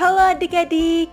Halo 0.00 0.32
adik-adik, 0.32 1.12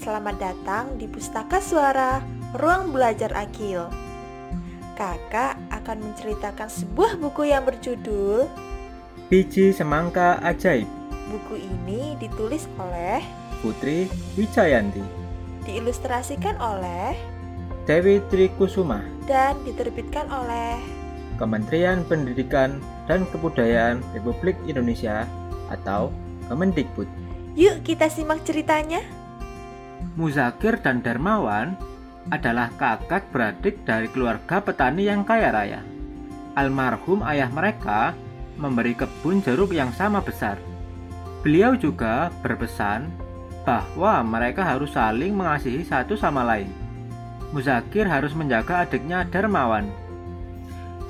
selamat 0.00 0.40
datang 0.40 0.96
di 0.96 1.04
Pustaka 1.04 1.60
Suara 1.60 2.24
Ruang 2.56 2.88
Belajar 2.88 3.28
Akil. 3.36 3.84
Kakak 4.96 5.60
akan 5.68 6.00
menceritakan 6.00 6.64
sebuah 6.64 7.20
buku 7.20 7.52
yang 7.52 7.68
berjudul 7.68 8.48
Biji 9.28 9.76
Semangka 9.76 10.40
Ajaib. 10.40 10.88
Buku 11.28 11.60
ini 11.60 12.16
ditulis 12.16 12.64
oleh 12.80 13.20
Putri 13.60 14.08
Wijayanti, 14.40 15.04
diilustrasikan 15.68 16.56
oleh 16.56 17.12
Dewi 17.84 18.24
Trikusuma, 18.32 19.04
dan 19.28 19.60
diterbitkan 19.68 20.24
oleh 20.32 20.80
Kementerian 21.36 22.00
Pendidikan 22.08 22.80
dan 23.04 23.28
Kebudayaan 23.28 24.00
Republik 24.16 24.56
Indonesia 24.64 25.28
atau 25.68 26.08
Kemendikbud. 26.48 27.20
Yuk 27.52 27.84
kita 27.84 28.08
simak 28.08 28.48
ceritanya. 28.48 29.04
Muzakir 30.16 30.80
dan 30.80 31.04
Darmawan 31.04 31.76
adalah 32.32 32.72
kakak 32.80 33.28
beradik 33.28 33.84
dari 33.84 34.08
keluarga 34.08 34.64
petani 34.64 35.04
yang 35.04 35.20
kaya 35.20 35.52
raya. 35.52 35.80
Almarhum 36.56 37.20
ayah 37.28 37.52
mereka 37.52 38.16
memberi 38.56 38.96
kebun 38.96 39.44
jeruk 39.44 39.76
yang 39.76 39.92
sama 39.92 40.24
besar. 40.24 40.56
Beliau 41.44 41.76
juga 41.76 42.32
berpesan 42.40 43.08
bahwa 43.68 44.24
mereka 44.24 44.64
harus 44.64 44.96
saling 44.96 45.36
mengasihi 45.36 45.84
satu 45.84 46.16
sama 46.16 46.40
lain. 46.44 46.72
Muzakir 47.52 48.08
harus 48.08 48.32
menjaga 48.32 48.88
adiknya 48.88 49.28
Darmawan. 49.28 49.92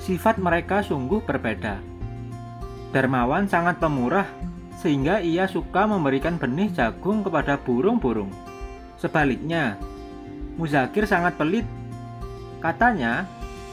Sifat 0.03 0.35
mereka 0.35 0.83
sungguh 0.83 1.23
berbeda. 1.23 1.79
Darmawan 2.91 3.47
sangat 3.47 3.79
pemurah 3.79 4.27
sehingga 4.79 5.19
ia 5.19 5.45
suka 5.45 5.85
memberikan 5.85 6.39
benih 6.39 6.71
jagung 6.73 7.21
kepada 7.21 7.59
burung-burung. 7.59 8.31
Sebaliknya, 8.97 9.75
Muzakir 10.55 11.09
sangat 11.09 11.33
pelit. 11.35 11.65
Katanya, 12.61 13.25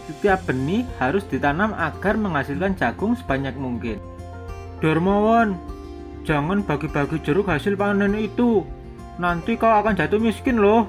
setiap 0.08 0.42
benih 0.48 0.82
harus 0.98 1.22
ditanam 1.28 1.70
agar 1.76 2.18
menghasilkan 2.18 2.74
jagung 2.74 3.14
sebanyak 3.14 3.54
mungkin. 3.54 4.02
Darmawan, 4.80 5.54
jangan 6.24 6.64
bagi-bagi 6.64 7.20
jeruk 7.22 7.46
hasil 7.46 7.76
panen 7.76 8.16
itu. 8.16 8.64
Nanti 9.20 9.54
kau 9.60 9.68
akan 9.68 9.94
jatuh 9.94 10.18
miskin 10.18 10.58
loh. 10.58 10.88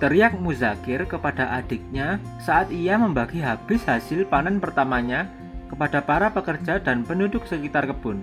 Teriak 0.00 0.36
Muzakir 0.40 1.04
kepada 1.08 1.56
adiknya 1.56 2.20
saat 2.40 2.68
ia 2.72 3.00
membagi 3.00 3.40
habis 3.40 3.84
hasil 3.84 4.28
panen 4.28 4.60
pertamanya 4.60 5.28
kepada 5.68 6.04
para 6.04 6.28
pekerja 6.32 6.80
dan 6.80 7.04
penduduk 7.04 7.44
sekitar 7.48 7.88
kebun. 7.88 8.20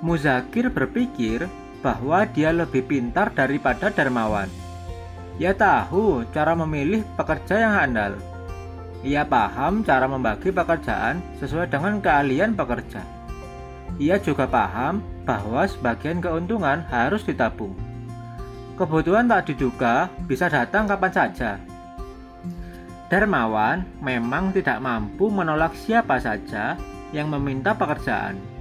Muzakir 0.00 0.72
berpikir 0.72 1.44
bahwa 1.84 2.24
dia 2.24 2.56
lebih 2.56 2.88
pintar 2.88 3.32
daripada 3.36 3.92
Darmawan. 3.92 4.48
Ia 5.36 5.52
tahu 5.52 6.24
cara 6.32 6.56
memilih 6.56 7.04
pekerja 7.16 7.60
yang 7.60 7.72
handal. 7.76 8.12
Ia 9.00 9.24
paham 9.24 9.80
cara 9.84 10.04
membagi 10.04 10.52
pekerjaan 10.52 11.20
sesuai 11.40 11.72
dengan 11.72 12.00
keahlian 12.00 12.52
pekerja. 12.52 13.00
Ia 14.00 14.16
juga 14.20 14.48
paham 14.48 15.04
bahwa 15.28 15.68
sebagian 15.68 16.24
keuntungan 16.24 16.84
harus 16.88 17.20
ditabung. 17.24 17.72
Kebutuhan 18.80 19.28
tak 19.28 19.52
diduga 19.52 20.08
bisa 20.24 20.48
datang 20.48 20.88
kapan 20.88 21.12
saja. 21.12 21.50
Darmawan 23.12 23.84
memang 24.00 24.56
tidak 24.56 24.80
mampu 24.80 25.28
menolak 25.28 25.76
siapa 25.76 26.16
saja 26.16 26.80
yang 27.12 27.28
meminta 27.28 27.76
pekerjaan. 27.76 28.59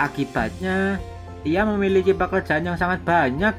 Akibatnya, 0.00 0.96
ia 1.44 1.68
memiliki 1.68 2.16
pekerjaan 2.16 2.64
yang 2.64 2.80
sangat 2.80 3.04
banyak. 3.04 3.52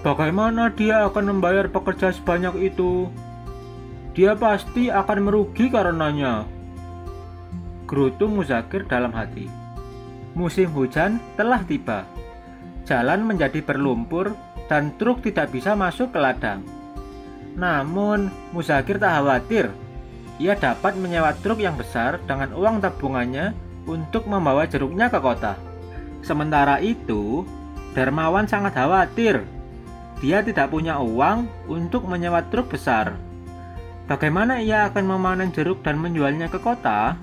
Bagaimana 0.00 0.72
dia 0.72 1.04
akan 1.04 1.36
membayar 1.36 1.68
pekerja 1.68 2.16
sebanyak 2.16 2.72
itu? 2.72 3.12
Dia 4.16 4.32
pasti 4.32 4.88
akan 4.88 5.28
merugi 5.28 5.68
karenanya. 5.68 6.48
Gerutu 7.84 8.24
Muzakir 8.24 8.88
dalam 8.88 9.12
hati. 9.12 9.52
Musim 10.32 10.72
hujan 10.72 11.20
telah 11.36 11.60
tiba. 11.60 12.08
Jalan 12.88 13.28
menjadi 13.28 13.60
berlumpur 13.60 14.32
dan 14.64 14.96
truk 14.96 15.20
tidak 15.20 15.52
bisa 15.52 15.76
masuk 15.76 16.08
ke 16.08 16.18
ladang. 16.24 16.64
Namun, 17.52 18.32
Muzakir 18.56 18.96
tak 18.96 19.20
khawatir. 19.20 19.68
Ia 20.40 20.56
dapat 20.56 20.96
menyewa 20.96 21.36
truk 21.44 21.60
yang 21.60 21.76
besar 21.76 22.16
dengan 22.24 22.56
uang 22.56 22.80
tabungannya 22.80 23.67
untuk 23.88 24.28
membawa 24.28 24.68
jeruknya 24.68 25.08
ke 25.08 25.18
kota. 25.18 25.56
Sementara 26.20 26.78
itu, 26.84 27.48
Darmawan 27.96 28.44
sangat 28.44 28.76
khawatir. 28.76 29.42
Dia 30.20 30.44
tidak 30.44 30.70
punya 30.70 31.00
uang 31.00 31.48
untuk 31.66 32.04
menyewa 32.04 32.44
truk 32.46 32.68
besar. 32.70 33.16
Bagaimana 34.04 34.60
ia 34.60 34.86
akan 34.92 35.04
memanen 35.04 35.50
jeruk 35.50 35.80
dan 35.80 35.96
menjualnya 35.96 36.52
ke 36.52 36.60
kota? 36.60 37.16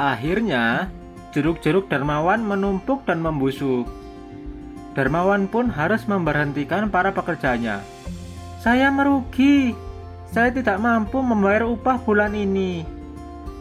Akhirnya, 0.00 0.88
jeruk-jeruk 1.36 1.92
Darmawan 1.92 2.40
menumpuk 2.42 3.04
dan 3.04 3.20
membusuk. 3.20 3.84
Darmawan 4.96 5.46
pun 5.46 5.70
harus 5.70 6.08
memberhentikan 6.10 6.90
para 6.90 7.14
pekerjanya. 7.14 7.84
Saya 8.58 8.90
merugi. 8.90 9.76
Saya 10.28 10.52
tidak 10.52 10.82
mampu 10.82 11.22
membayar 11.22 11.64
upah 11.64 12.02
bulan 12.02 12.34
ini. 12.34 12.97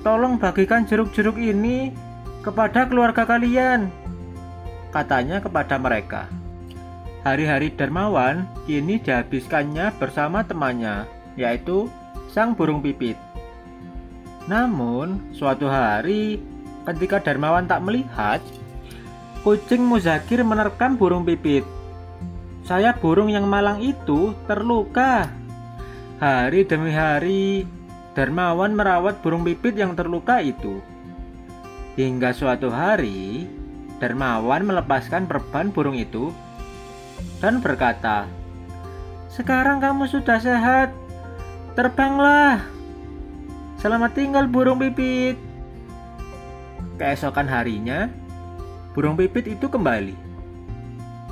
Tolong 0.06 0.38
bagikan 0.38 0.86
jeruk-jeruk 0.86 1.38
ini 1.42 1.92
kepada 2.46 2.88
keluarga 2.88 3.28
kalian, 3.28 3.92
katanya 4.94 5.44
kepada 5.44 5.76
mereka. 5.76 6.32
Hari-hari 7.28 7.76
Darmawan 7.76 8.48
kini 8.64 9.04
dihabiskannya 9.04 9.92
bersama 10.00 10.48
temannya, 10.48 11.04
yaitu 11.36 11.92
sang 12.32 12.56
burung 12.56 12.80
pipit. 12.80 13.20
Namun, 14.48 15.36
suatu 15.36 15.68
hari 15.68 16.40
ketika 16.88 17.20
Darmawan 17.20 17.68
tak 17.68 17.84
melihat, 17.84 18.40
kucing 19.44 19.84
Muzakir 19.84 20.40
menerkam 20.48 20.96
burung 20.96 21.28
pipit. 21.28 21.68
Saya 22.64 22.96
burung 22.96 23.28
yang 23.28 23.44
malang 23.44 23.84
itu 23.84 24.32
terluka. 24.48 25.28
Hari 26.24 26.64
demi 26.64 26.96
hari, 26.96 27.68
Darmawan 28.18 28.74
merawat 28.74 29.22
burung 29.22 29.46
pipit 29.46 29.78
yang 29.78 29.94
terluka 29.94 30.42
itu. 30.42 30.82
Hingga 32.02 32.34
suatu 32.34 32.74
hari, 32.74 33.46
Darmawan 34.02 34.66
melepaskan 34.66 35.30
perban 35.30 35.70
burung 35.70 35.94
itu 35.94 36.34
dan 37.38 37.62
berkata, 37.62 38.26
"Sekarang 39.30 39.78
kamu 39.78 40.10
sudah 40.10 40.42
sehat. 40.42 40.90
Terbanglah. 41.78 42.66
Selamat 43.78 44.18
tinggal 44.18 44.50
burung 44.50 44.82
pipit." 44.82 45.38
Keesokan 46.98 47.46
harinya, 47.46 48.10
burung 48.98 49.14
pipit 49.14 49.46
itu 49.46 49.70
kembali. 49.70 50.18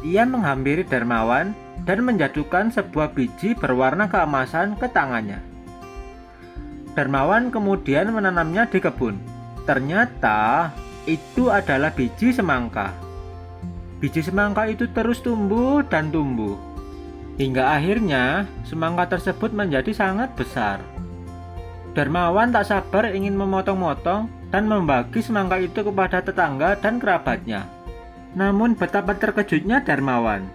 Ia 0.06 0.22
menghampiri 0.22 0.85
Darmawan 0.85 1.57
dan 1.81 2.06
menjatuhkan 2.06 2.69
sebuah 2.69 3.17
biji 3.17 3.57
berwarna 3.57 4.06
keemasan 4.06 4.78
ke 4.78 4.85
tangannya. 4.85 5.54
Darmawan 6.95 7.51
kemudian 7.51 8.07
menanamnya 8.07 8.72
di 8.72 8.79
kebun. 8.79 9.19
Ternyata 9.67 10.72
itu 11.03 11.51
adalah 11.51 11.91
biji 11.91 12.31
semangka. 12.31 12.95
Biji 14.00 14.23
semangka 14.23 14.63
itu 14.72 14.88
terus 14.95 15.19
tumbuh 15.19 15.84
dan 15.84 16.07
tumbuh. 16.07 16.55
Hingga 17.35 17.75
akhirnya 17.75 18.47
semangka 18.63 19.19
tersebut 19.19 19.51
menjadi 19.51 19.91
sangat 19.91 20.31
besar. 20.39 20.79
Darmawan 21.91 22.55
tak 22.55 22.72
sabar 22.72 23.11
ingin 23.11 23.35
memotong-motong 23.35 24.31
dan 24.47 24.63
membagi 24.63 25.19
semangka 25.19 25.59
itu 25.59 25.84
kepada 25.84 26.23
tetangga 26.23 26.79
dan 26.79 26.96
kerabatnya. 26.96 27.67
Namun 28.40 28.79
betapa 28.79 29.16
terkejutnya 29.19 29.84
Darmawan. 29.84 30.47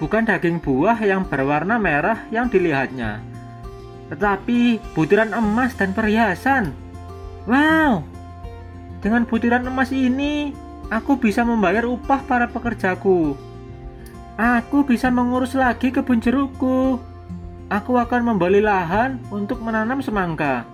Bukan 0.00 0.24
daging 0.24 0.64
buah 0.64 0.96
yang 1.04 1.28
berwarna 1.28 1.76
merah 1.76 2.24
yang 2.32 2.48
dilihatnya, 2.48 3.20
tetapi 4.12 4.76
butiran 4.92 5.32
emas 5.32 5.72
dan 5.72 5.96
perhiasan. 5.96 6.76
Wow, 7.48 8.04
dengan 9.02 9.26
butiran 9.26 9.66
emas 9.66 9.90
ini, 9.90 10.54
aku 10.92 11.18
bisa 11.18 11.42
membayar 11.42 11.88
upah 11.88 12.22
para 12.22 12.46
pekerjaku. 12.46 13.34
Aku 14.38 14.84
bisa 14.84 15.10
mengurus 15.10 15.56
lagi 15.58 15.90
kebun 15.90 16.22
jerukku. 16.22 17.02
Aku 17.66 17.92
akan 17.96 18.36
membeli 18.36 18.60
lahan 18.60 19.16
untuk 19.32 19.64
menanam 19.64 20.04
semangka. 20.04 20.68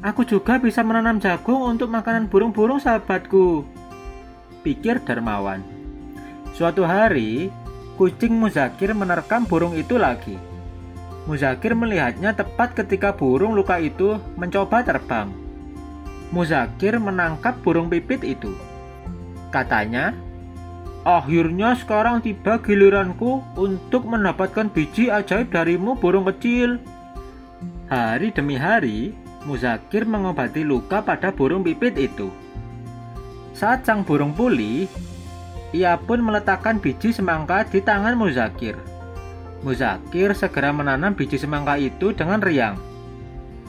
Aku 0.00 0.24
juga 0.24 0.56
bisa 0.56 0.80
menanam 0.80 1.20
jagung 1.20 1.62
untuk 1.68 1.92
makanan 1.92 2.32
burung-burung 2.32 2.80
sahabatku. 2.80 3.62
Pikir 4.64 5.04
Darmawan. 5.04 5.60
Suatu 6.56 6.82
hari, 6.88 7.52
kucing 8.00 8.32
Muzakir 8.34 8.96
menerkam 8.96 9.44
burung 9.44 9.76
itu 9.76 10.00
lagi. 10.00 10.53
Muzakir 11.24 11.72
melihatnya 11.72 12.36
tepat 12.36 12.76
ketika 12.76 13.16
burung 13.16 13.56
luka 13.56 13.80
itu 13.80 14.20
mencoba 14.36 14.84
terbang. 14.84 15.32
Muzakir 16.28 17.00
menangkap 17.00 17.56
burung 17.64 17.88
pipit 17.88 18.20
itu. 18.26 18.52
Katanya, 19.48 20.12
Akhirnya 21.04 21.76
sekarang 21.76 22.24
tiba 22.24 22.56
giliranku 22.64 23.44
untuk 23.60 24.08
mendapatkan 24.08 24.72
biji 24.72 25.12
ajaib 25.12 25.52
darimu 25.52 26.00
burung 26.00 26.24
kecil. 26.32 26.80
Hari 27.92 28.32
demi 28.32 28.56
hari, 28.56 29.12
Muzakir 29.44 30.08
mengobati 30.08 30.64
luka 30.64 31.04
pada 31.04 31.28
burung 31.28 31.60
pipit 31.60 32.00
itu. 32.00 32.32
Saat 33.52 33.84
sang 33.84 34.00
burung 34.00 34.32
pulih, 34.32 34.88
ia 35.76 36.00
pun 36.00 36.24
meletakkan 36.24 36.80
biji 36.80 37.12
semangka 37.12 37.68
di 37.68 37.84
tangan 37.84 38.16
Muzakir. 38.16 38.72
Muzakir 39.64 40.36
segera 40.36 40.76
menanam 40.76 41.16
biji 41.16 41.40
semangka 41.40 41.80
itu 41.80 42.12
dengan 42.12 42.44
riang. 42.44 42.76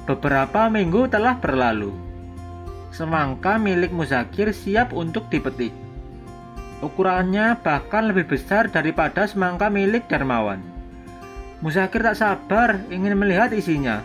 Beberapa 0.03 0.67
minggu 0.67 1.07
telah 1.07 1.39
berlalu. 1.39 1.95
Semangka 2.91 3.55
milik 3.55 3.95
Muzakir 3.95 4.51
siap 4.51 4.91
untuk 4.91 5.31
dipetik. 5.31 5.71
Ukurannya 6.83 7.55
bahkan 7.63 8.11
lebih 8.11 8.27
besar 8.27 8.67
daripada 8.67 9.23
semangka 9.23 9.71
milik 9.71 10.03
Darmawan. 10.11 10.59
Muzakir 11.63 12.03
tak 12.03 12.19
sabar 12.19 12.75
ingin 12.91 13.15
melihat 13.15 13.55
isinya. 13.55 14.03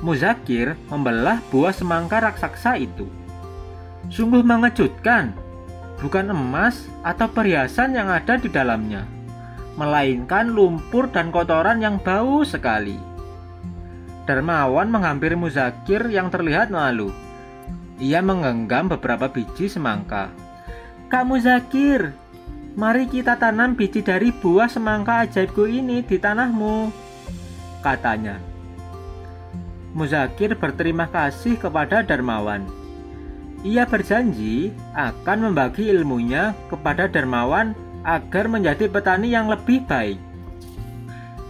Muzakir 0.00 0.80
membelah 0.88 1.44
buah 1.52 1.76
semangka 1.76 2.24
raksasa 2.24 2.80
itu. 2.80 3.04
Sungguh 4.08 4.40
mengejutkan, 4.40 5.36
bukan 6.00 6.32
emas 6.32 6.88
atau 7.04 7.28
perhiasan 7.28 7.92
yang 7.92 8.08
ada 8.08 8.40
di 8.40 8.48
dalamnya, 8.48 9.04
melainkan 9.76 10.50
lumpur 10.50 11.12
dan 11.12 11.28
kotoran 11.28 11.84
yang 11.84 12.00
bau 12.00 12.42
sekali. 12.42 12.96
Darmawan 14.26 14.90
menghampiri 14.90 15.38
Muzakir 15.38 16.08
yang 16.10 16.32
terlihat 16.32 16.72
malu. 16.72 17.14
Ia 18.02 18.20
menggenggam 18.20 18.90
beberapa 18.90 19.30
biji 19.30 19.70
semangka. 19.70 20.32
Kak 21.06 21.22
Muzakir, 21.22 22.10
mari 22.74 23.06
kita 23.06 23.38
tanam 23.38 23.78
biji 23.78 24.02
dari 24.02 24.34
buah 24.34 24.66
semangka 24.66 25.22
ajaibku 25.22 25.70
ini 25.70 26.02
di 26.02 26.18
tanahmu, 26.18 26.90
katanya. 27.86 28.42
Muzakir 29.94 30.58
berterima 30.58 31.08
kasih 31.08 31.56
kepada 31.56 32.02
Darmawan. 32.02 32.66
Ia 33.64 33.88
berjanji 33.88 34.74
akan 34.92 35.48
membagi 35.48 35.88
ilmunya 35.88 36.52
kepada 36.68 37.08
Darmawan 37.08 37.72
agar 38.06 38.46
menjadi 38.46 38.86
petani 38.86 39.34
yang 39.34 39.50
lebih 39.50 39.82
baik. 39.84 40.22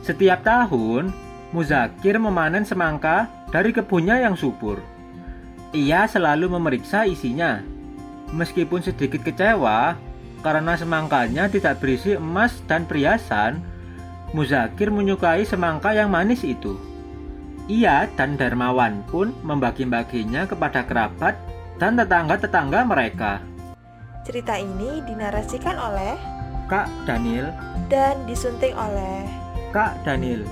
Setiap 0.00 0.40
tahun, 0.40 1.12
Muzakir 1.54 2.18
memanen 2.18 2.66
semangka 2.66 3.30
dari 3.54 3.70
kebunnya 3.70 4.18
yang 4.18 4.34
subur. 4.34 4.82
Ia 5.70 6.08
selalu 6.10 6.50
memeriksa 6.58 7.06
isinya. 7.06 7.62
Meskipun 8.34 8.82
sedikit 8.82 9.22
kecewa 9.22 9.94
karena 10.42 10.74
semangkanya 10.74 11.46
tidak 11.46 11.78
berisi 11.78 12.18
emas 12.18 12.58
dan 12.66 12.82
perhiasan, 12.88 13.62
Muzakir 14.34 14.90
menyukai 14.90 15.46
semangka 15.46 15.94
yang 15.94 16.10
manis 16.10 16.42
itu. 16.42 16.74
Ia 17.70 18.10
dan 18.18 18.34
Darmawan 18.34 19.06
pun 19.06 19.30
membagi-baginya 19.46 20.50
kepada 20.50 20.82
kerabat 20.86 21.38
dan 21.78 21.98
tetangga-tetangga 21.98 22.82
mereka. 22.86 23.42
Cerita 24.26 24.58
ini 24.58 25.02
dinarasikan 25.06 25.78
oleh 25.78 26.35
Kak 26.66 26.90
Daniel 27.06 27.54
dan 27.86 28.26
disunting 28.26 28.74
oleh 28.74 29.22
Kak 29.70 30.02
Daniel. 30.02 30.42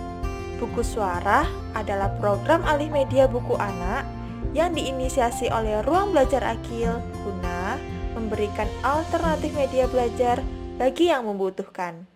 Buku 0.63 0.87
Suara 0.87 1.43
adalah 1.75 2.07
program 2.23 2.63
alih 2.63 2.87
media 2.87 3.27
buku 3.27 3.59
anak 3.59 4.07
yang 4.55 4.71
diinisiasi 4.71 5.51
oleh 5.51 5.83
Ruang 5.83 6.15
Belajar 6.15 6.47
Akil 6.47 7.03
guna 7.27 7.75
memberikan 8.15 8.71
alternatif 8.87 9.51
media 9.59 9.91
belajar 9.91 10.39
bagi 10.79 11.11
yang 11.11 11.27
membutuhkan. 11.27 12.07